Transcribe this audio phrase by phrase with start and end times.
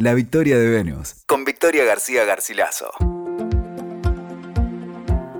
[0.00, 2.88] La victoria de Venus, con Victoria García Garcilaso.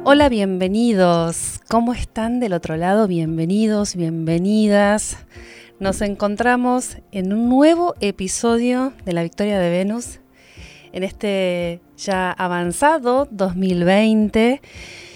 [0.02, 1.60] Hola, bienvenidos.
[1.68, 3.06] ¿Cómo están del otro lado?
[3.06, 5.16] Bienvenidos, bienvenidas.
[5.78, 10.18] Nos encontramos en un nuevo episodio de La Victoria de Venus,
[10.90, 14.60] en este ya avanzado 2020,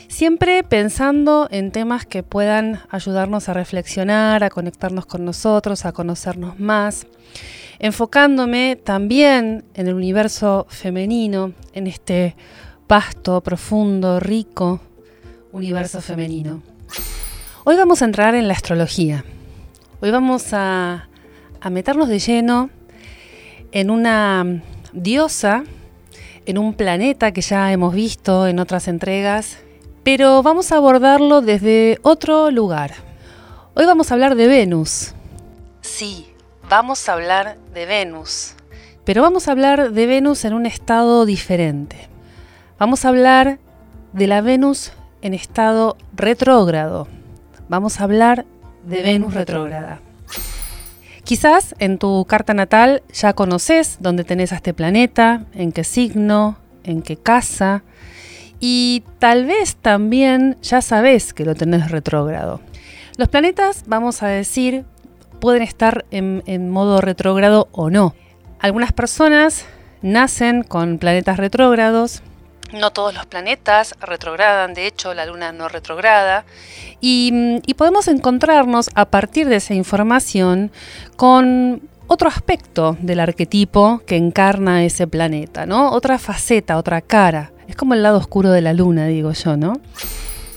[0.07, 6.61] siempre pensando en temas que puedan ayudarnos a reflexionar, a conectarnos con nosotros, a conocernos
[6.61, 7.09] más,
[7.83, 12.37] enfocándome también en el universo femenino, en este
[12.89, 14.81] vasto, profundo, rico
[15.51, 16.63] universo femenino.
[17.65, 19.25] Hoy vamos a entrar en la astrología.
[20.01, 21.09] Hoy vamos a,
[21.61, 22.71] a meternos de lleno
[23.73, 24.63] en una
[24.93, 25.65] diosa,
[26.47, 29.59] en un planeta que ya hemos visto en otras entregas,
[30.05, 32.95] pero vamos a abordarlo desde otro lugar.
[33.75, 35.15] Hoy vamos a hablar de Venus.
[35.81, 36.32] Sí,
[36.73, 38.55] vamos a hablar de Venus,
[39.05, 42.09] pero vamos a hablar de Venus en un estado diferente.
[42.79, 43.59] Vamos a hablar
[44.15, 47.09] de la Venus en estado retrógrado.
[47.69, 48.47] Vamos a hablar
[48.87, 50.01] de Venus retrógrada.
[51.25, 56.57] Quizás en tu carta natal ya conoces dónde tenés a este planeta, en qué signo,
[56.85, 57.83] en qué casa,
[58.61, 62.63] y tal vez también ya sabes que lo tenés retrógrado.
[63.19, 64.87] Los planetas, vamos a decir,
[65.43, 68.15] pueden estar en, modo retrógrado o no.
[68.61, 69.67] Algunas personas
[70.01, 72.23] nacen con planetas retrógrados,
[72.73, 76.45] no todos los planetas retrogradan, de hecho la Luna no retrograda,
[77.01, 80.71] y, y, podemos encontrarnos a partir de esa información
[81.17, 85.91] con otro aspecto del arquetipo que encarna ese planeta, ¿no?
[85.91, 87.51] Otra faceta, otra cara.
[87.67, 89.75] Es como el lado oscuro de la Luna, digo yo, ¿no?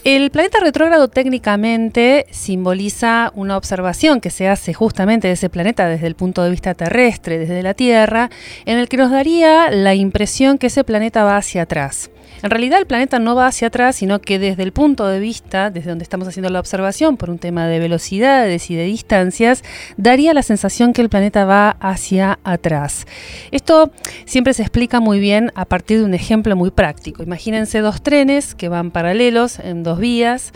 [0.05, 6.05] El planeta retrógrado técnicamente simboliza una observación que se hace justamente de ese planeta desde
[6.05, 8.29] el punto de vista terrestre, desde la Tierra,
[8.65, 12.11] en el que nos daría la impresión que ese planeta va hacia atrás.
[12.45, 15.71] En realidad el planeta no va hacia atrás, sino que desde el punto de vista,
[15.71, 19.63] desde donde estamos haciendo la observación, por un tema de velocidades y de distancias,
[19.97, 23.07] daría la sensación que el planeta va hacia atrás.
[23.49, 23.91] Esto
[24.25, 27.23] siempre se explica muy bien a partir de un ejemplo muy práctico.
[27.23, 30.53] Imagínense dos trenes que van paralelos en dos vías.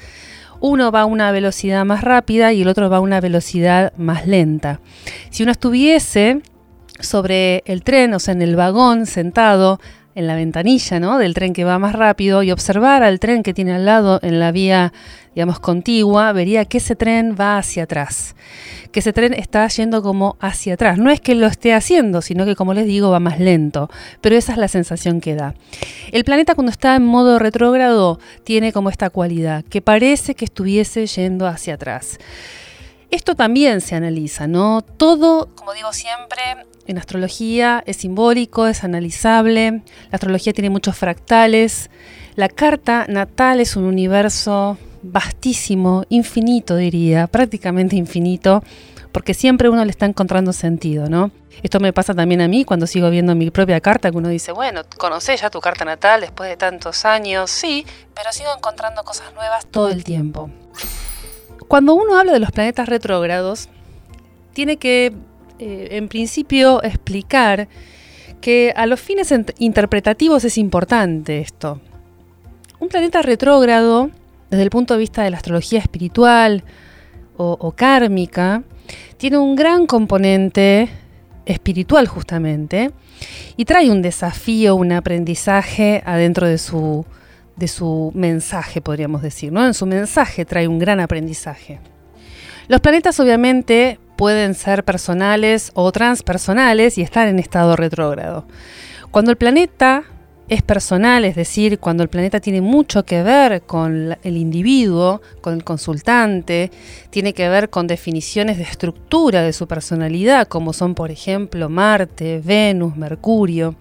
[0.59, 4.27] Uno va a una velocidad más rápida y el otro va a una velocidad más
[4.27, 4.79] lenta.
[5.31, 6.43] Si uno estuviese
[6.99, 9.79] sobre el tren, o sea, en el vagón, sentado
[10.15, 11.17] en la ventanilla ¿no?
[11.17, 14.39] del tren que va más rápido y observar al tren que tiene al lado en
[14.39, 14.91] la vía,
[15.35, 18.35] digamos, contigua, vería que ese tren va hacia atrás,
[18.91, 20.97] que ese tren está yendo como hacia atrás.
[20.97, 23.89] No es que lo esté haciendo, sino que, como les digo, va más lento,
[24.21, 25.53] pero esa es la sensación que da.
[26.11, 31.05] El planeta cuando está en modo retrógrado tiene como esta cualidad, que parece que estuviese
[31.05, 32.17] yendo hacia atrás.
[33.11, 34.81] Esto también se analiza, ¿no?
[34.81, 36.41] Todo, como digo siempre,
[36.85, 41.89] en astrología es simbólico, es analizable, la astrología tiene muchos fractales,
[42.35, 48.63] la carta natal es un universo vastísimo, infinito diría, prácticamente infinito,
[49.11, 51.31] porque siempre uno le está encontrando sentido, ¿no?
[51.63, 54.51] Esto me pasa también a mí cuando sigo viendo mi propia carta, que uno dice,
[54.51, 59.33] bueno, conoces ya tu carta natal después de tantos años, sí, pero sigo encontrando cosas
[59.33, 60.49] nuevas todo el tiempo.
[61.69, 63.69] Cuando uno habla de los planetas retrógrados,
[64.53, 65.13] tiene que
[65.59, 67.67] eh, en principio explicar
[68.41, 71.79] que a los fines interpretativos es importante esto.
[72.79, 74.09] Un planeta retrógrado,
[74.49, 76.63] desde el punto de vista de la astrología espiritual
[77.37, 78.63] o, o kármica,
[79.17, 80.89] tiene un gran componente
[81.45, 82.89] espiritual justamente
[83.57, 87.05] y trae un desafío, un aprendizaje adentro de su,
[87.59, 89.51] de su mensaje, podríamos decir.
[89.51, 89.65] ¿no?
[89.65, 91.79] En su mensaje trae un gran aprendizaje.
[92.67, 98.45] Los planetas obviamente pueden ser personales o transpersonales y estar en estado retrógrado.
[99.11, 100.03] Cuando el planeta
[100.49, 105.53] es personal, es decir, cuando el planeta tiene mucho que ver con el individuo, con
[105.53, 106.71] el consultante,
[107.11, 112.41] tiene que ver con definiciones de estructura de su personalidad, como son, por ejemplo, Marte,
[112.43, 113.75] Venus, Mercurio.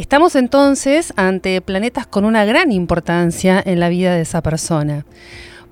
[0.00, 5.04] Estamos entonces ante planetas con una gran importancia en la vida de esa persona,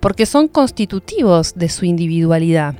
[0.01, 2.75] porque son constitutivos de su individualidad.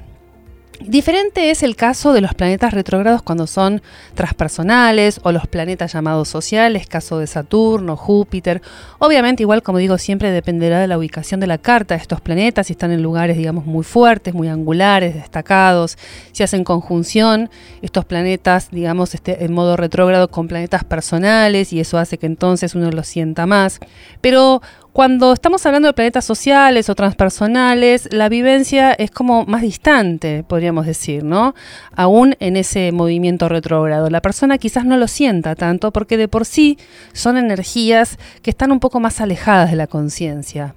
[0.81, 3.83] Diferente es el caso de los planetas retrógrados cuando son
[4.15, 8.63] transpersonales o los planetas llamados sociales, caso de Saturno, Júpiter.
[9.01, 12.69] Obviamente, igual como digo, siempre dependerá de la ubicación de la carta de estos planetas,
[12.69, 15.99] si están en lugares, digamos, muy fuertes, muy angulares, destacados,
[16.31, 17.51] si hacen conjunción
[17.83, 22.77] estos planetas, digamos, este, en modo retrógrado con planetas personales y eso hace que entonces
[22.77, 23.81] uno los sienta más.
[24.21, 24.63] Pero
[24.99, 30.87] Cuando estamos hablando de planetas sociales o transpersonales, la vivencia es como más distante, podríamos
[30.87, 31.55] decir, ¿no?
[31.95, 34.11] Aún en ese movimiento retrógrado.
[34.11, 36.79] La persona quizás no lo sienta tanto porque de por sí
[37.13, 40.75] son energías que están un poco más alejadas de la conciencia.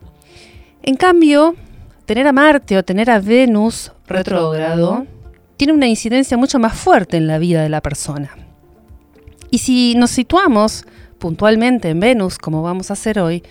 [0.84, 1.56] En cambio,
[2.06, 5.08] tener a Marte o tener a Venus retrógrado
[5.58, 8.30] tiene una incidencia mucho más fuerte en la vida de la persona.
[9.50, 10.86] Y si nos situamos
[11.18, 13.42] puntualmente en Venus, como vamos a hacer hoy,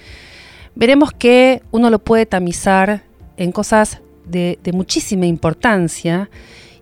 [0.74, 3.02] veremos que uno lo puede tamizar
[3.36, 6.30] en cosas de, muchísima importancia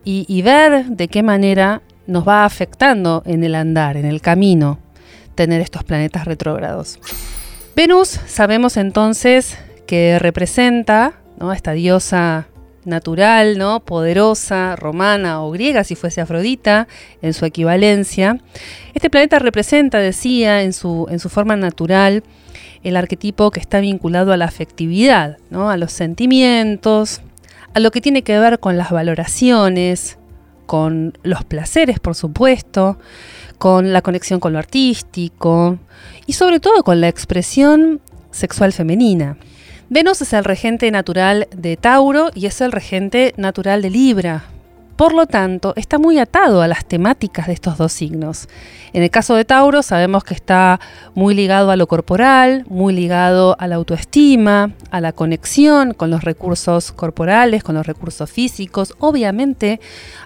[0.05, 4.79] y, ver de qué manera nos va afectando en el andar, en el camino,
[5.35, 6.99] tener estos planetas retrógrados.
[7.77, 11.53] Venus sabemos entonces que representa ¿no?
[11.53, 12.49] esta diosa
[12.87, 13.81] natural, ¿no?
[13.81, 16.89] poderosa, romana o griega, si fuese Afrodita,
[17.21, 18.39] en su equivalencia.
[18.95, 22.25] Este planeta representa, decía, en su, en su forma natural,
[22.83, 25.71] el arquetipo que está vinculado a la afectividad, ¿no?
[25.71, 27.21] a los sentimientos,
[27.75, 30.19] a lo que tiene que ver con las valoraciones,
[30.67, 32.99] con los placeres, por supuesto,
[33.59, 35.79] con la conexión con lo artístico
[36.27, 39.37] y sobre todo con la expresión sexual femenina.
[39.91, 44.45] Venus es el regente natural de Tauro y es el regente natural de Libra,
[44.99, 48.49] por lo tanto, está muy atado a las temáticas de estos dos signos.
[48.93, 50.81] En el caso de Tauro sabemos que está
[51.15, 56.25] muy ligado a lo corporal, muy ligado a la autoestima, a la conexión con los
[56.25, 59.79] recursos corporales, con los recursos físicos, obviamente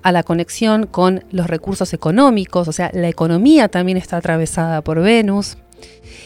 [0.02, 5.02] a la conexión con los recursos económicos, o sea, la economía también está atravesada por
[5.02, 5.58] Venus.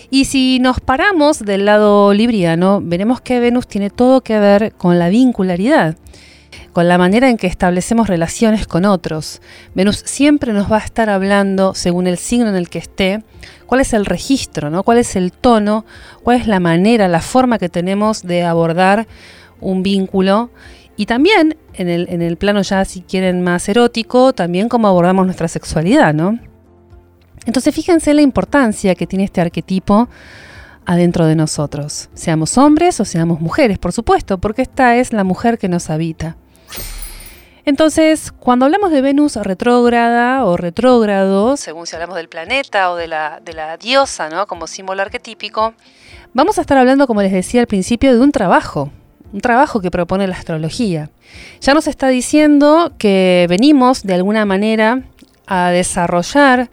[0.09, 5.01] Y si nos paramos del lado libriano, veremos que Venus tiene todo que ver con
[5.01, 5.97] la vincularidad
[6.77, 9.41] con la manera en que establecemos relaciones con otros.
[9.75, 13.23] Venus siempre nos va a estar hablando, según el signo en el que esté,
[13.65, 14.83] cuál es el registro, ¿no?
[14.83, 15.87] cuál es el tono,
[16.23, 19.07] cuál es la manera, la forma que tenemos de abordar
[19.59, 20.51] un vínculo
[20.99, 25.25] y también en el, en el plano ya, si quieren, más erótico, también cómo abordamos
[25.25, 26.39] nuestra sexualidad, ¿no?
[27.47, 30.11] Entonces fíjense la importancia que tiene este arquetipo
[30.85, 35.57] adentro de nosotros, seamos hombres o seamos mujeres, por supuesto, porque esta es la mujer
[35.57, 36.37] que nos habita.
[37.67, 43.09] Entonces, cuando hablamos de Venus retrógrada o retrógrado, según si hablamos del planeta o de
[43.09, 44.47] la, diosa, ¿no?
[44.47, 45.75] Como símbolo arquetípico,
[46.33, 48.93] vamos a estar hablando, como les decía al principio, de un trabajo,
[49.33, 51.11] un trabajo que propone la astrología.
[51.61, 55.03] Ya nos está diciendo que venimos de alguna manera
[55.49, 56.71] a desarrollar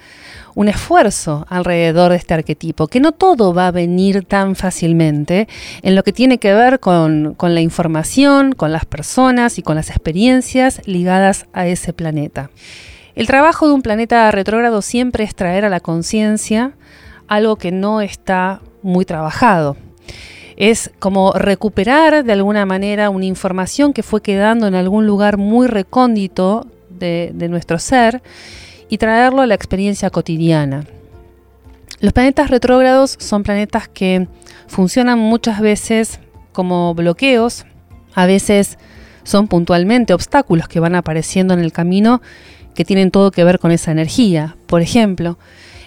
[0.55, 5.47] un esfuerzo alrededor de este arquetipo, que no todo va a venir tan fácilmente
[5.81, 9.89] en lo que tiene que ver con, la información, con las personas y con las
[9.89, 12.49] experiencias ligadas a ese planeta.
[13.15, 16.73] El trabajo de un planeta retrógrado siempre es traer a la conciencia
[17.27, 19.77] algo que no está muy trabajado.
[20.55, 25.67] Es como recuperar de alguna manera una información que fue quedando en algún lugar muy
[25.67, 28.21] recóndito de, de nuestro ser
[28.93, 30.85] y traerlo a la experiencia cotidiana.
[31.99, 34.27] Los planetas retrógrados son planetas que
[34.67, 36.19] funcionan muchas veces
[36.51, 37.65] como bloqueos,
[38.13, 38.77] a veces
[39.23, 42.21] son puntualmente obstáculos que van apareciendo en el camino
[42.75, 44.57] que tienen todo que ver con esa energía.
[44.67, 45.39] Por ejemplo,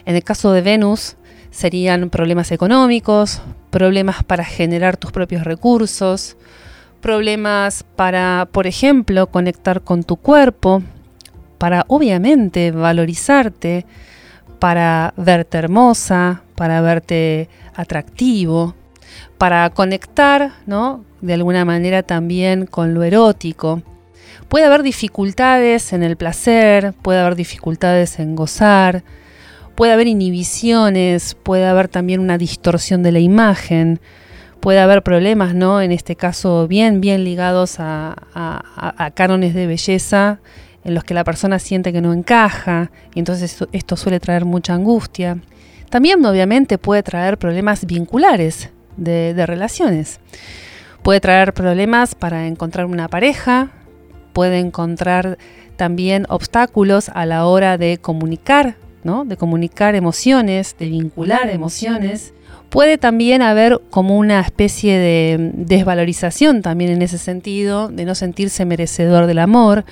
[0.04, 1.14] en el caso de Venus
[1.52, 6.36] serían problemas económicos, problemas para generar tus propios recursos,
[7.00, 10.82] problemas para, por ejemplo, conectar con tu cuerpo,
[11.58, 13.86] para obviamente valorizarte,
[14.58, 18.74] para verte hermosa, para verte atractivo,
[19.38, 21.04] para conectar, ¿no?
[21.20, 23.82] De alguna manera también con lo erótico.
[24.48, 29.02] Puede haber dificultades en el placer, puede haber dificultades en gozar,
[29.74, 34.00] puede haber inhibiciones, puede haber también una distorsión de la imagen,
[34.60, 35.80] puede haber problemas, ¿no?
[35.80, 40.38] En este caso, bien, bien ligados a, a cánones de belleza
[40.86, 44.72] en los que la persona siente que no encaja y entonces esto, suele traer mucha
[44.72, 45.38] angustia.
[45.90, 50.20] También obviamente puede traer problemas vinculares de, de relaciones.
[51.02, 53.72] Puede traer problemas para encontrar una pareja,
[54.32, 55.38] puede encontrar
[55.74, 59.24] también obstáculos a la hora de comunicar, ¿no?
[59.24, 62.32] de comunicar emociones, de vincular emociones.
[62.70, 68.64] Puede también haber como una especie de desvalorización también en ese sentido, de no sentirse
[68.64, 69.84] merecedor del amor,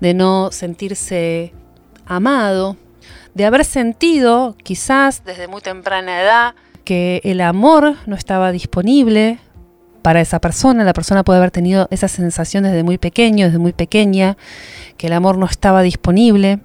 [0.00, 1.52] de no sentirse
[2.06, 2.76] amado,
[3.34, 9.38] de haber sentido quizás desde muy temprana edad que el amor no estaba disponible
[10.02, 10.84] para esa persona.
[10.84, 14.36] La persona puede haber tenido esas sensaciones desde muy pequeño, desde muy pequeña,
[14.96, 16.58] que el amor no estaba disponible.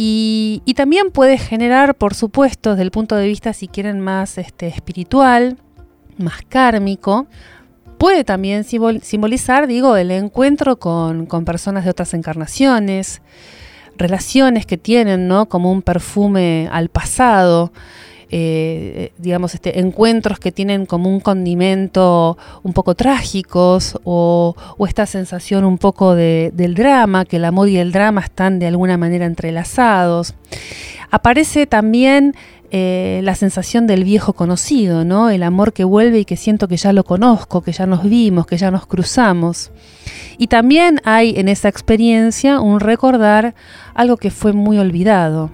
[0.00, 4.68] Y, también puede generar, por supuesto, desde el punto de vista, si quieren, más este,
[4.68, 5.56] espiritual,
[6.18, 7.26] más kármico,
[7.98, 13.22] puede también simbolizar, digo, el encuentro con, con personas de otras encarnaciones,
[13.96, 15.48] relaciones que tienen, ¿no?
[15.48, 17.72] Como un perfume al pasado,
[18.30, 24.54] eh, digamos, este, encuentros que tienen como un condimento un poco trágicos o,
[24.86, 28.66] esta sensación un poco de, del drama, que el amor y el drama están de
[28.66, 30.34] alguna manera entrelazados.
[31.10, 32.34] Aparece también
[32.70, 35.30] eh, la sensación del viejo conocido, ¿no?
[35.30, 38.46] El amor que vuelve y que siento que ya lo conozco, que ya nos vimos,
[38.46, 39.70] que ya nos cruzamos.
[40.36, 43.54] Y también hay en esa experiencia un recordar
[43.94, 45.50] algo que fue muy olvidado.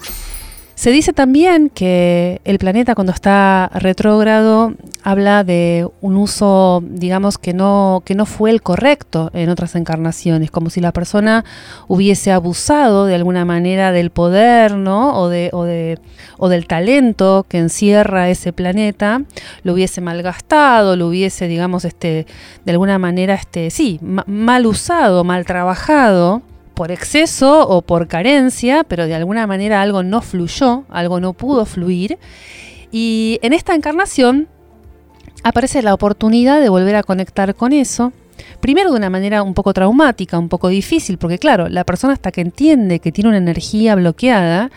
[0.74, 7.54] Se dice también que el planeta cuando está retrógrado habla de un uso, digamos, que
[7.54, 11.44] no, que no fue el correcto en otras encarnaciones, como si la persona
[11.86, 15.16] hubiese abusado de alguna manera del poder, ¿no?
[15.16, 16.00] O, de, o, de,
[16.38, 19.22] o del talento que encierra ese planeta,
[19.62, 22.26] lo hubiese malgastado, lo hubiese, digamos, este,
[22.64, 26.42] de alguna manera, este, sí, mal usado, mal trabajado
[26.74, 31.64] por exceso o por carencia, pero de alguna manera algo no fluyó, algo no pudo
[31.64, 32.18] fluir.
[32.90, 34.48] Y en esta encarnación
[35.42, 38.12] aparece la oportunidad de volver a conectar con eso.
[38.60, 42.32] Primero de una manera un poco traumática, un poco difícil, porque claro, la persona hasta
[42.32, 44.70] que entiende que tiene una energía bloqueada,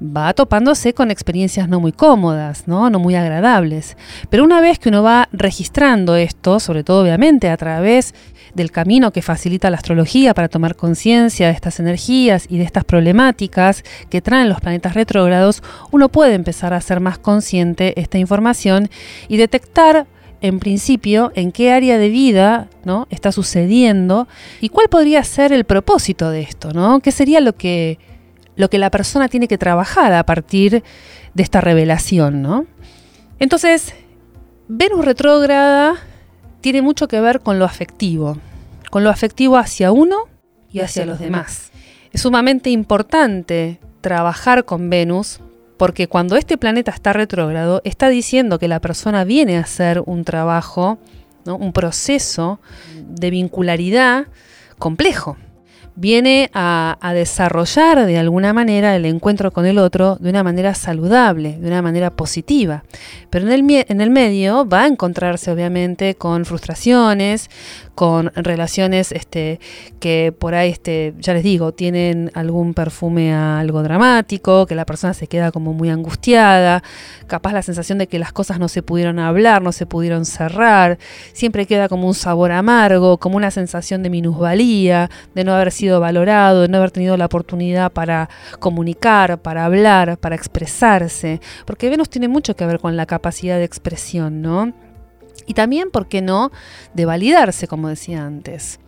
[0.00, 2.90] va topándose con experiencias no muy cómodas, ¿no?
[2.90, 3.96] no muy agradables.
[4.30, 8.14] Pero una vez que uno va registrando esto, sobre todo obviamente a través
[8.58, 12.84] del camino que facilita la astrología para tomar conciencia de estas energías y de estas
[12.84, 18.90] problemáticas que traen los planetas retrógrados, uno puede empezar a ser más consciente esta información
[19.28, 20.06] y detectar
[20.40, 23.06] en principio en qué área de vida ¿no?
[23.10, 24.28] está sucediendo
[24.60, 27.00] y cuál podría ser el propósito de esto, ¿no?
[27.00, 27.98] ¿Qué sería lo que,
[28.56, 30.82] lo que la persona tiene que trabajar a partir
[31.34, 32.66] de esta revelación, ¿no?
[33.38, 33.94] Entonces,
[34.68, 35.94] Venus retrógrada
[36.60, 38.38] tiene mucho que ver con lo afectivo,
[38.90, 40.24] con lo afectivo hacia uno
[40.70, 41.70] y hacia los demás.
[42.12, 45.40] Es sumamente importante trabajar con Venus
[45.76, 50.24] porque cuando este planeta está retrógrado, está diciendo que la persona viene a hacer un
[50.24, 50.98] trabajo,
[51.44, 52.60] un proceso
[53.08, 54.26] de vincularidad
[54.78, 55.36] complejo
[55.98, 61.58] viene a, desarrollar de alguna manera el encuentro con el otro de una manera saludable,
[61.58, 62.84] de una manera positiva.
[63.30, 67.50] Pero en el, medio va a encontrarse obviamente con frustraciones,
[67.96, 69.58] con relaciones este,
[69.98, 75.14] que por ahí, este, ya les digo, tienen algún perfume algo dramático, que la persona
[75.14, 76.84] se queda como muy angustiada,
[77.26, 80.98] capaz la sensación de que las cosas no se pudieron hablar, no se pudieron cerrar,
[81.32, 85.87] siempre queda como un sabor amargo, como una sensación de minusvalía, de no haber sido
[85.96, 88.28] valorado, de no haber tenido la oportunidad para
[88.58, 93.64] comunicar, para hablar, para expresarse, porque Venus tiene mucho que ver con la capacidad de
[93.64, 94.72] expresión, ¿no?
[95.48, 96.52] y también, ¿por qué no?,
[96.94, 98.78] de validarse, como decía antes.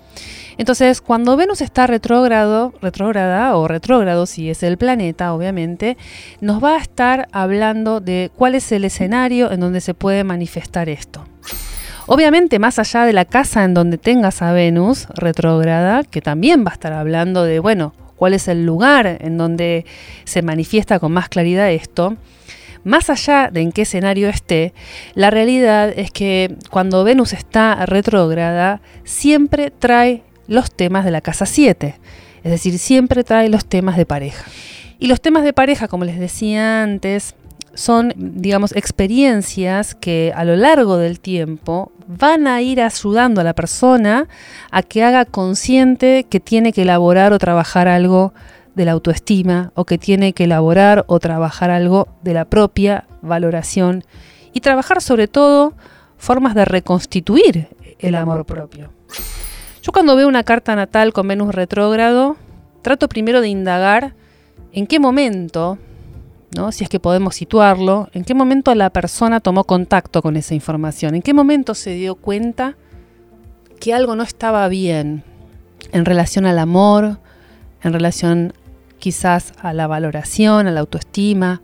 [0.59, 5.97] Entonces, cuando Venus está retrógrado, retrógrada o retrógrado, si es el planeta, obviamente,
[6.41, 10.89] nos va a estar hablando de cuál es el escenario en donde se puede manifestar
[10.91, 11.25] esto.
[12.07, 16.71] Obviamente, más allá de la casa en donde tengas a Venus retrógrada, que también va
[16.71, 19.87] a estar hablando de, bueno, cuál es el lugar en donde
[20.25, 22.17] se manifiesta con más claridad esto,
[22.85, 24.73] más allá de en qué escenario esté,
[25.15, 31.47] la realidad es que cuando Venus está retrógrada, siempre trae los temas de la casa
[31.47, 31.95] 7,
[32.43, 34.45] es decir, siempre trae los temas de pareja.
[34.99, 37.35] Y los temas de pareja, como les decía antes,
[37.75, 43.55] son, digamos, experiencias que a lo largo del tiempo van a ir ayudando a la
[43.55, 44.29] persona
[44.71, 48.35] a que haga consciente que tiene que elaborar o trabajar algo
[48.75, 54.05] de la autoestima o que tiene que elaborar o trabajar algo de la propia valoración
[54.53, 55.75] y trabajar sobre todo
[56.17, 58.91] formas de reconstituir el amor propio.
[59.83, 62.37] Yo cuando veo una carta natal con Venus retrógrado,
[62.83, 64.15] trato primero de indagar
[64.73, 65.79] en qué momento,
[66.73, 71.15] si es que podemos situarlo, en qué momento la persona tomó contacto con esa información,
[71.15, 72.77] en qué momento se dio cuenta
[73.79, 75.25] que algo no estaba bien
[75.93, 77.19] en relación al amor,
[77.83, 78.53] en relación
[78.99, 81.63] quizás a la valoración, a la autoestima,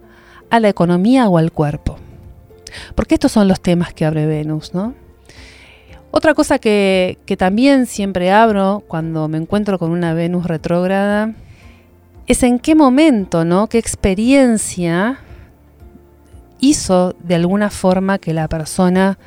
[0.50, 1.99] a la economía o al cuerpo.
[2.95, 4.73] Porque estos son los temas que abre Venus.
[6.11, 11.35] Otra cosa que, también siempre abro cuando me encuentro con una Venus retrógrada
[12.26, 13.68] es en qué momento, ¿no?
[13.68, 15.18] ¿Qué experiencia
[16.61, 19.18] hizo de alguna forma que la persona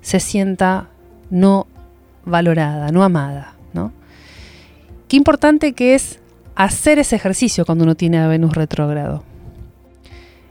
[0.00, 0.88] se sienta
[1.30, 1.66] no
[2.24, 3.92] valorada, no amada, ¿no?
[5.08, 6.20] Qué importante que es
[6.58, 9.22] hacer ese ejercicio cuando uno tiene a Venus retrógrado.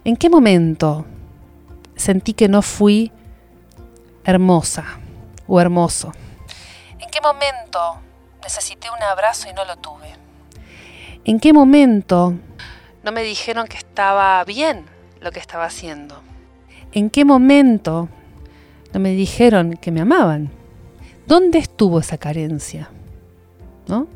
[0.06, 1.06] ¿En qué momento
[1.98, 3.12] sentí que no fui
[4.24, 4.86] hermosa
[5.48, 6.14] o hermoso?
[7.00, 8.00] ¿En qué momento
[8.42, 10.17] necesité un abrazo y no lo tuve?
[11.28, 12.36] ¿En qué momento
[13.04, 14.86] no me dijeron que estaba bien
[15.20, 16.22] lo que estaba haciendo?
[16.94, 18.08] ¿En qué momento
[18.94, 20.50] no me dijeron que me amaban?
[21.28, 22.90] ¿Dónde estuvo esa carencia?
[23.90, 24.08] ¿No?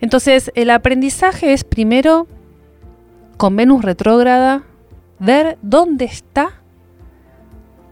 [0.00, 2.26] Entonces, el aprendizaje es primero,
[3.36, 4.62] con Venus retrógrada,
[5.18, 6.62] ver dónde está,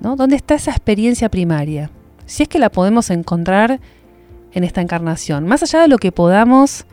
[0.01, 0.17] ¿no?
[0.17, 1.91] ¿Dónde está esa experiencia primaria?
[2.25, 3.81] Si es que la podemos encontrar
[4.53, 5.47] en esta encarnación.
[5.47, 6.87] Más allá de lo que podamos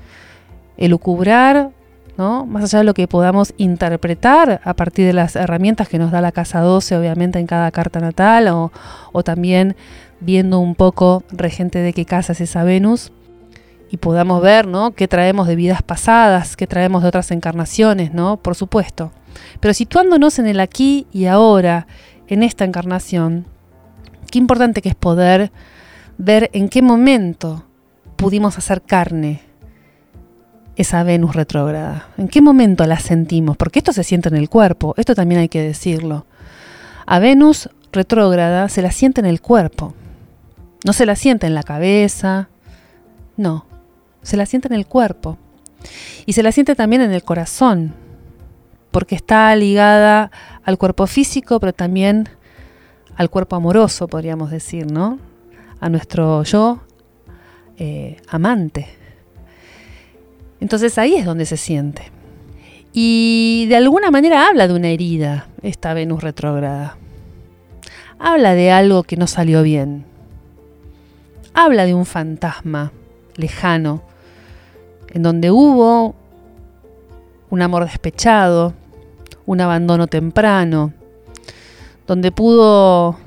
[0.78, 1.72] elucubrar,
[2.18, 2.46] ¿no?
[2.46, 6.22] más allá de lo que podamos interpretar a partir de las herramientas que nos da
[6.22, 8.72] la casa 12, obviamente en cada carta natal, o,
[9.12, 9.76] o también
[10.20, 13.12] viendo un poco regente de qué casa es esa Venus,
[13.90, 14.92] y podamos ver ¿no?
[14.92, 18.38] qué traemos de vidas pasadas, qué traemos de otras encarnaciones, ¿no?
[18.38, 19.12] por supuesto.
[19.60, 21.88] Pero situándonos en el aquí y ahora,
[22.28, 23.46] en esta encarnación,
[24.32, 25.52] qué importante que es poder
[26.18, 27.66] ver en qué momento
[28.16, 29.47] pudimos hacer carne
[30.78, 32.08] esa Venus retrógrada.
[32.18, 33.58] ¿En qué momento la sentimos?
[33.58, 36.26] Porque esto se siente en el cuerpo, esto también hay que decirlo.
[37.08, 39.96] A Venus retrógrada se la siente en el cuerpo.
[40.86, 42.50] No se la siente en la cabeza,
[43.36, 43.66] no,
[44.22, 45.38] se la siente en el cuerpo.
[46.28, 47.94] Y se la siente también en el corazón,
[48.92, 50.32] porque está ligada
[50.64, 52.30] al cuerpo físico, pero también
[53.16, 55.18] al cuerpo amoroso, podríamos decir, ¿no?
[55.80, 56.82] A nuestro yo
[57.78, 58.97] eh, amante.
[60.60, 62.12] Entonces ahí es donde se siente.
[62.94, 66.98] Y de alguna manera habla de una herida, esta Venus retrógrada.
[68.20, 70.06] Habla de algo que no salió bien.
[71.54, 72.92] Habla de un fantasma
[73.36, 74.02] lejano,
[75.14, 76.16] en donde hubo
[77.50, 78.74] un amor despechado,
[79.46, 80.94] un abandono temprano,
[82.08, 83.18] donde pudo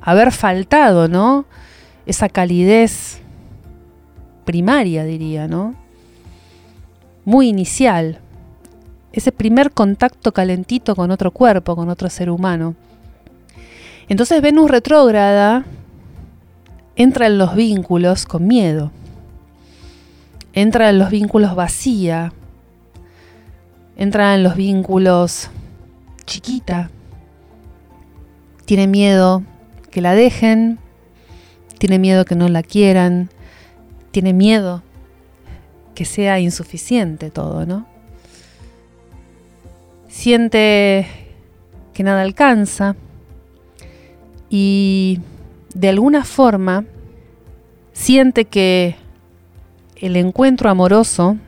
[0.00, 1.44] haber faltado, ¿no?
[2.06, 3.20] Esa calidez
[4.44, 5.74] primaria, diría, ¿no?
[7.26, 8.20] Muy inicial.
[9.12, 12.76] Ese primer contacto calentito con otro cuerpo, con otro ser humano.
[14.08, 15.64] Entonces Venus retrógrada
[16.94, 18.92] entra en los vínculos con miedo.
[20.52, 22.32] Entra en los vínculos vacía,
[23.96, 25.50] entra en los vínculos
[26.26, 26.90] chiquita,
[28.66, 29.42] tiene miedo
[29.90, 30.78] que la dejen,
[31.78, 33.30] tiene miedo que no la quieran,
[34.12, 34.84] tiene miedo
[35.96, 37.86] que sea insuficiente todo, ¿no?
[40.06, 41.08] Siente
[41.92, 42.94] que nada alcanza
[44.50, 45.20] y
[45.74, 46.84] de alguna forma
[47.92, 48.96] siente que
[49.96, 51.38] el encuentro amoroso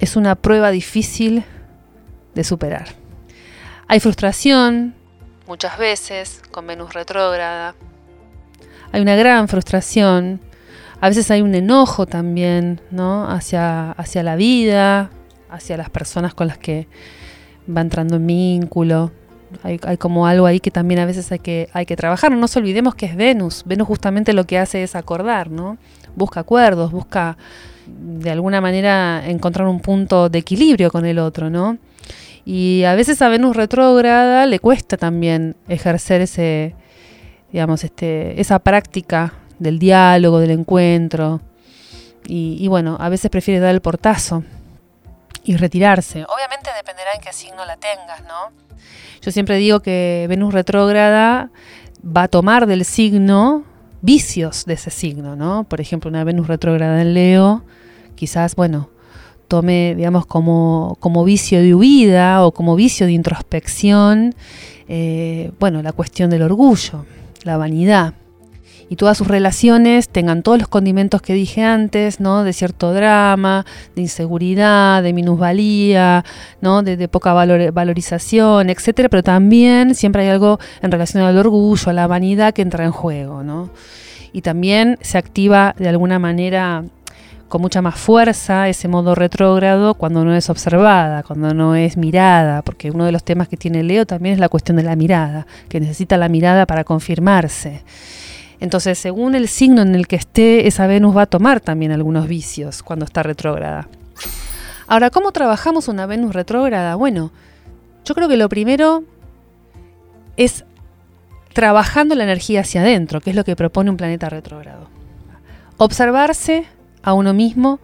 [0.00, 1.44] es una prueba difícil
[2.34, 2.86] de superar.
[3.88, 4.94] Hay frustración,
[5.48, 7.74] muchas veces, con Venus retrógrada.
[8.92, 10.40] Hay una gran frustración.
[11.00, 13.28] A veces hay un enojo también, ¿no?
[13.28, 15.10] Hacia, hacia la vida,
[15.50, 16.88] hacia las personas con las que
[17.74, 19.12] va entrando en vínculo.
[19.62, 22.32] Hay, hay, como algo ahí que también a veces hay que, hay que trabajar.
[22.32, 23.62] No nos olvidemos que es Venus.
[23.66, 25.76] Venus justamente lo que hace es acordar, ¿no?
[26.14, 27.36] Busca acuerdos, busca
[27.86, 31.78] de alguna manera encontrar un punto de equilibrio con el otro, ¿no?
[32.44, 36.74] Y a veces a Venus retrógrada le cuesta también ejercer ese,
[37.52, 41.40] digamos, este, esa práctica del diálogo, del encuentro.
[42.28, 44.42] Y, bueno, a veces prefiere dar el portazo
[45.44, 46.24] y retirarse.
[46.24, 48.50] Obviamente dependerá en qué signo la tengas, ¿no?
[49.22, 51.50] Yo siempre digo que Venus retrógrada
[52.04, 53.64] va a tomar del signo
[54.02, 55.64] vicios de ese signo, ¿no?
[55.64, 57.64] Por ejemplo, una Venus retrógrada en Leo,
[58.16, 58.90] quizás, bueno,
[59.48, 64.34] tome, digamos, como, como vicio de huida o como vicio de introspección,
[64.88, 67.06] eh, bueno, la cuestión del orgullo,
[67.44, 68.14] la vanidad
[68.88, 72.44] y todas sus relaciones tengan todos los condimentos que dije antes, ¿no?
[72.44, 76.24] De cierto drama, de inseguridad, de minusvalía,
[76.60, 76.82] ¿no?
[76.82, 81.90] De, de poca valor, valorización, etcétera, pero también siempre hay algo en relación al orgullo,
[81.90, 83.70] a la vanidad que entra en juego, ¿no?
[84.32, 86.84] Y también se activa de alguna manera
[87.48, 92.62] con mucha más fuerza ese modo retrógrado cuando no es observada, cuando no es mirada,
[92.62, 95.46] porque uno de los temas que tiene Leo también es la cuestión de la mirada,
[95.68, 97.82] que necesita la mirada para confirmarse.
[98.60, 102.26] Entonces, según el signo en el que esté, esa Venus va a tomar también algunos
[102.26, 103.88] vicios cuando está retrógrada.
[104.86, 106.94] Ahora, ¿cómo trabajamos una Venus retrógrada?
[106.94, 107.32] Bueno,
[108.04, 109.04] yo creo que lo primero
[110.36, 110.64] es
[111.52, 114.88] trabajando la energía hacia adentro, que es lo que propone un planeta retrógrado.
[115.76, 116.66] Observarse
[117.02, 117.80] a uno mismo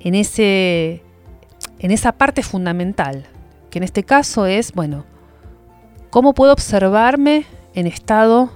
[0.00, 1.02] en, ese,
[1.78, 3.26] en esa parte fundamental,
[3.70, 5.04] que en este caso es, bueno,
[6.10, 8.50] ¿cómo puedo observarme en estado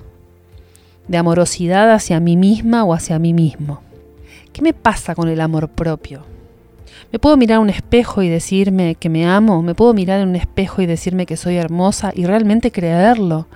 [1.08, 3.80] de amorosidad hacia mí misma o hacia mí mismo.
[4.52, 6.24] ¿Qué me pasa con el amor propio?
[7.10, 9.62] ¿Me puedo mirar a un espejo y decirme que me amo?
[9.62, 13.46] ¿Me puedo mirar en un espejo y decirme que soy hermosa y realmente creerlo?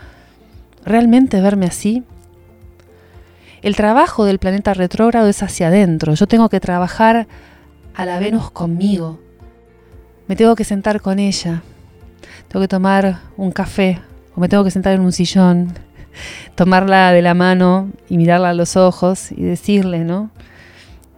[0.84, 2.02] ¿Realmente verme así?
[3.60, 6.14] El trabajo del planeta retrógrado es hacia adentro.
[6.14, 7.28] Yo tengo que trabajar
[7.94, 9.20] a la Venus conmigo.
[10.26, 11.62] Me tengo que sentar con ella.
[12.48, 14.00] Tengo que tomar un café
[14.34, 15.74] o me tengo que sentar en un sillón,
[16.54, 20.30] tomarla de la mano y mirarla a los ojos y decirle, ¿no?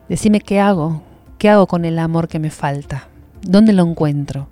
[0.08, 1.02] Decime qué hago,
[1.38, 3.08] qué hago con el amor que me falta,
[3.42, 4.48] dónde lo encuentro.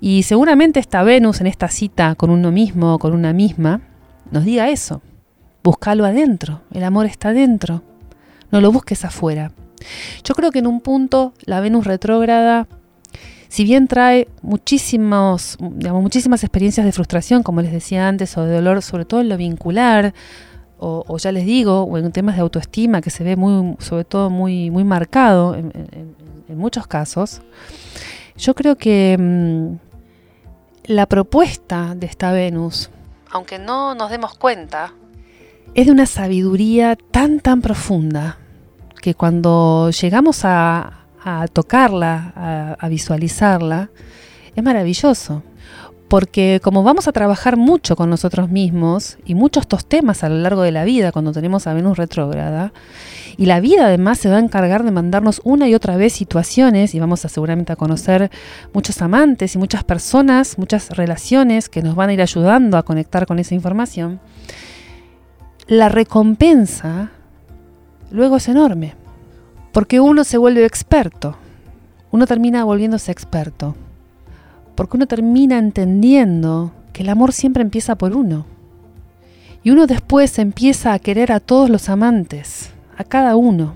[0.00, 3.80] Y seguramente esta Venus en esta cita con uno mismo, con una misma,
[4.30, 5.02] nos diga eso.
[5.64, 7.82] Búscalo adentro, el amor está adentro.
[8.50, 9.52] No lo busques afuera.
[10.24, 12.66] Yo creo que en un punto la Venus retrógrada,
[13.48, 18.82] si bien trae muchísimos, muchísimas experiencias de frustración, como les decía antes, o de dolor,
[18.82, 20.14] sobre todo en lo vincular,
[20.80, 24.30] o, ya les digo, o en temas de autoestima, que se ve muy, sobre todo
[24.30, 25.72] muy, muy marcado en,
[26.48, 27.42] muchos casos,
[28.36, 32.90] yo creo que mm, la propuesta de esta Venus,
[33.30, 34.94] aunque no nos demos cuenta,
[35.74, 38.38] es de una sabiduría tan, tan profunda
[39.02, 41.07] que cuando llegamos a,
[41.52, 43.90] tocarla, a, visualizarla,
[44.54, 45.42] es maravilloso.
[46.08, 50.36] Porque como vamos a trabajar mucho con nosotros mismos y muchos estos temas a lo
[50.36, 52.72] largo de la vida cuando tenemos a Venus retrógrada,
[53.36, 56.94] y la vida además se va a encargar de mandarnos una y otra vez situaciones
[56.94, 58.30] y vamos a seguramente a conocer
[58.72, 63.26] muchos amantes y muchas personas, muchas relaciones que nos van a ir ayudando a conectar
[63.26, 64.20] con esa información
[65.68, 67.10] la recompensa
[68.10, 68.94] luego es enorme,
[69.72, 71.36] porque uno se vuelve experto,
[72.10, 73.76] uno termina volviéndose experto,
[74.74, 78.46] porque uno termina entendiendo que el amor siempre empieza por uno,
[79.62, 83.74] y uno después empieza a querer a todos los amantes, a cada uno,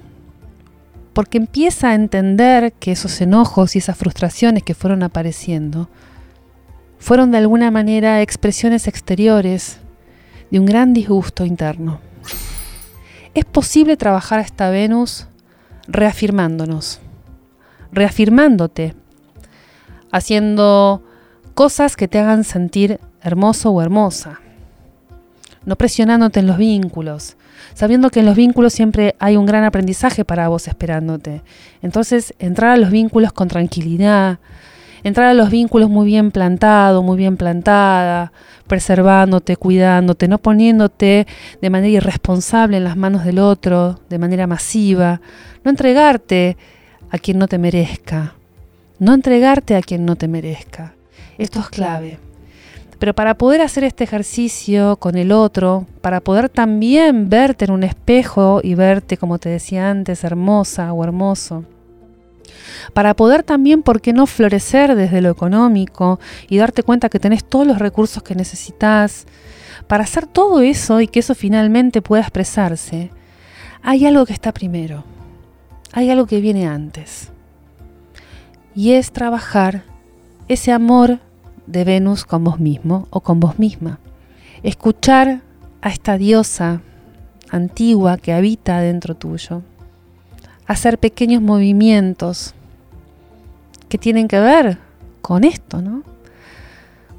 [1.12, 5.88] porque empieza a entender que esos enojos y esas frustraciones que fueron apareciendo
[6.98, 9.78] fueron de alguna manera expresiones exteriores
[10.50, 12.00] de un gran disgusto interno.
[13.35, 15.26] Es posible trabajar a esta Venus
[15.88, 17.01] reafirmándonos,
[17.92, 18.95] reafirmándote,
[20.11, 21.03] haciendo
[21.55, 24.40] cosas que te hagan sentir hermoso o hermosa,
[25.64, 27.37] no presionándote en los vínculos,
[27.75, 31.42] sabiendo que en los vínculos siempre hay un gran aprendizaje para vos esperándote.
[31.83, 34.38] Entonces, entrar a los vínculos con tranquilidad,
[35.05, 38.33] entrar a los vínculos muy bien plantado, muy bien plantada,
[38.67, 41.27] preservándote, cuidándote, no poniéndote
[41.61, 45.21] de manera irresponsable en las manos del otro, de manera masiva,
[45.65, 46.57] no entregarte
[47.11, 48.35] a quien no te merezca,
[48.99, 50.95] no entregarte a quien no te merezca.
[51.38, 52.19] Esto es clave.
[52.99, 57.83] Pero para poder hacer este ejercicio con el otro, para poder también verte en un
[57.83, 61.65] espejo y verte, como te decía antes, hermosa o hermoso,
[62.95, 67.45] para poder también, ¿por qué no florecer desde lo económico y darte cuenta que tenés
[67.45, 69.27] todos los recursos que necesitas?
[69.87, 73.11] Para hacer todo eso y que eso finalmente pueda expresarse,
[73.83, 75.05] hay algo que está primero,
[75.93, 77.31] hay algo que viene antes.
[78.75, 79.85] Y es trabajar
[80.49, 81.19] ese amor
[81.67, 83.99] de Venus con vos mismo o con vos misma.
[84.62, 85.41] Escuchar
[85.81, 86.81] a esta diosa
[87.51, 89.62] antigua que habita dentro tuyo.
[90.66, 92.55] Hacer pequeños movimientos
[93.88, 94.79] que tienen que ver
[95.20, 96.03] con esto, ¿no?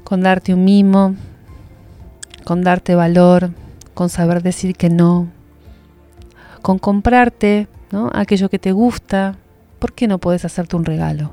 [0.02, 1.14] Con darte un mimo,
[2.44, 3.50] con darte valor,
[3.94, 5.28] con saber decir que no,
[6.62, 8.10] con comprarte ¿no?
[8.12, 9.36] aquello que te gusta.
[9.78, 11.32] ¿Por qué no puedes hacerte un regalo?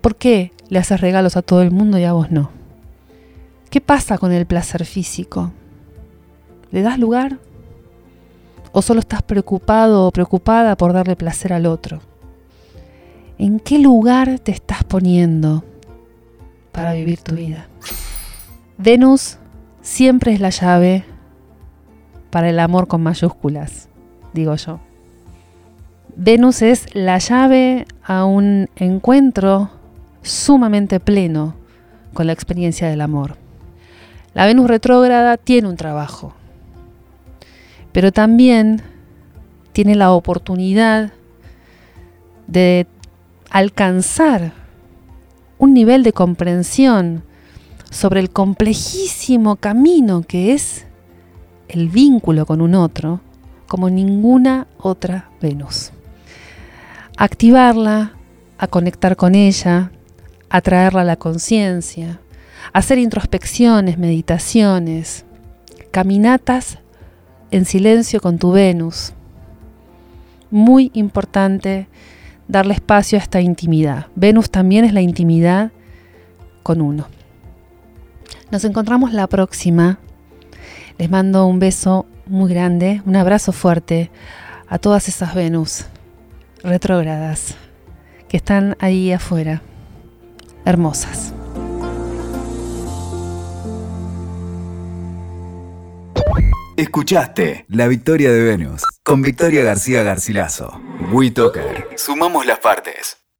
[0.00, 2.50] ¿Por qué le haces regalos a todo el mundo y a vos no?
[3.70, 5.52] ¿Qué pasa con el placer físico?
[6.70, 7.38] ¿Le das lugar?
[8.72, 12.00] ¿O solo estás preocupado o preocupada por darle placer al otro?
[13.38, 15.64] ¿En qué lugar te estás poniendo
[16.72, 17.68] para vivir tu vida?
[18.78, 19.38] Venus
[19.82, 21.04] siempre es la llave
[22.30, 23.88] para el amor con mayúsculas,
[24.32, 24.78] digo yo.
[26.16, 29.70] Venus es la llave a un encuentro
[30.22, 31.54] sumamente pleno
[32.14, 33.36] con la experiencia del amor.
[34.34, 36.34] La Venus retrógrada tiene un trabajo,
[37.92, 38.82] pero también
[39.72, 41.12] tiene la oportunidad
[42.46, 42.86] de
[43.50, 44.52] alcanzar
[45.58, 47.22] un nivel de comprensión
[47.90, 50.86] sobre el complejísimo camino que es
[51.68, 53.20] el vínculo con un otro
[53.68, 55.92] como ninguna otra Venus.
[57.16, 58.14] Activarla,
[58.58, 59.92] a conectar con ella,
[60.48, 62.20] a traerla a la conciencia,
[62.72, 65.24] hacer introspecciones, meditaciones,
[65.92, 66.79] caminatas
[67.50, 69.12] en silencio con tu Venus.
[70.50, 71.88] Muy importante
[72.48, 74.06] darle espacio a esta intimidad.
[74.16, 75.70] Venus también es la intimidad
[76.62, 77.06] con uno.
[78.50, 79.98] Nos encontramos la próxima.
[80.98, 84.10] Les mando un beso muy grande, un abrazo fuerte
[84.68, 85.86] a todas esas Venus
[86.62, 87.56] retrógradas
[88.28, 89.62] que están ahí afuera,
[90.64, 91.32] hermosas.
[96.80, 100.80] Escuchaste La Victoria de Venus con Victoria García Garcilaso.
[101.12, 101.88] WeToker.
[101.96, 103.19] Sumamos las partes.